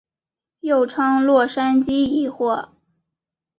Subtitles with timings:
[0.61, 2.69] 又称洛杉矶疑惑。